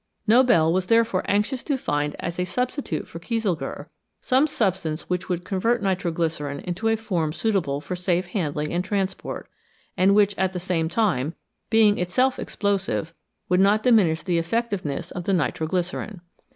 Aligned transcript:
Nobel 0.25 0.73
was 0.73 0.87
therefore 0.87 1.21
anxious 1.27 1.61
to 1.61 1.77
find 1.77 2.15
as 2.17 2.39
a 2.39 2.43
substitute 2.43 3.07
for 3.07 3.19
kieselguhr 3.19 3.85
some 4.19 4.47
substance 4.47 5.07
which 5.11 5.29
would 5.29 5.43
convert 5.45 5.83
nitro 5.83 6.09
glycerine 6.11 6.59
into 6.61 6.87
a 6.87 6.95
form 6.95 7.31
suitable 7.31 7.79
for 7.81 7.95
safe 7.95 8.25
handling 8.29 8.73
and 8.73 8.83
transport, 8.83 9.47
and 9.95 10.15
which 10.15 10.35
at 10.39 10.53
the 10.53 10.59
same 10.59 10.89
time, 10.89 11.35
being 11.69 11.99
itself 11.99 12.39
explosive, 12.39 13.13
would 13.47 13.59
not 13.59 13.83
diminish 13.83 14.23
the 14.23 14.39
effectiveness 14.39 15.11
of 15.11 15.25
the 15.25 15.33
nitro 15.33 15.67
glycerine. 15.67 16.21